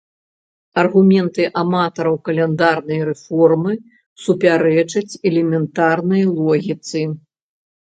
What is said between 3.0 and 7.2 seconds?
рэформы супярэчаць элементарнай логіцы.